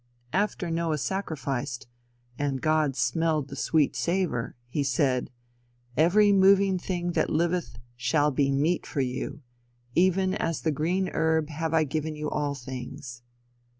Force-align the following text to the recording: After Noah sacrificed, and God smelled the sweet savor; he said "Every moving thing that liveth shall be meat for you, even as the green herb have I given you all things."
After 0.33 0.71
Noah 0.71 0.97
sacrificed, 0.97 1.85
and 2.39 2.59
God 2.59 2.95
smelled 2.95 3.49
the 3.49 3.55
sweet 3.55 3.95
savor; 3.95 4.55
he 4.67 4.81
said 4.81 5.29
"Every 5.95 6.31
moving 6.33 6.79
thing 6.79 7.11
that 7.11 7.29
liveth 7.29 7.77
shall 7.95 8.31
be 8.31 8.51
meat 8.51 8.87
for 8.87 9.01
you, 9.01 9.43
even 9.93 10.33
as 10.33 10.61
the 10.61 10.71
green 10.71 11.09
herb 11.13 11.49
have 11.49 11.75
I 11.75 11.83
given 11.83 12.15
you 12.15 12.31
all 12.31 12.55
things." 12.55 13.21